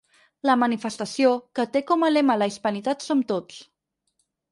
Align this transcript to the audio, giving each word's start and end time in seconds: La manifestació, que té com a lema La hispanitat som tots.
La 0.49 0.53
manifestació, 0.59 1.33
que 1.59 1.65
té 1.75 1.81
com 1.91 2.05
a 2.07 2.09
lema 2.13 2.37
La 2.43 2.47
hispanitat 2.53 3.07
som 3.09 3.23
tots. 3.33 3.61